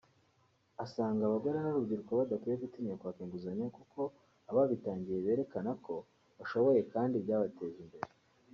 asanga 0.83 1.21
abagore 1.25 1.57
n’urubyiruko 1.59 2.11
badakwiye 2.19 2.55
gutinya 2.63 2.93
kwaka 2.99 3.19
inguzanyo 3.25 3.67
kuko 3.77 3.99
ababitangiye 4.49 5.17
berekana 5.25 5.71
ko 5.85 5.93
bashoboye 6.39 6.81
kandi 6.93 7.15
byabateje 7.25 7.77
imbere 7.85 8.09